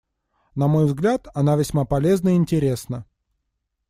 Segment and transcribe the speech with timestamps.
[0.55, 3.05] На мой взгляд, она весьма полезна и интересна.